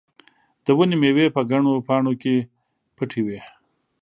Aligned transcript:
د 0.65 0.67
ونې 0.77 0.97
مېوې 1.01 1.25
په 1.35 1.41
ګڼه 1.49 1.71
پاڼه 1.87 2.13
کې 2.21 2.35
پټې 2.97 3.21
وې. 3.25 3.39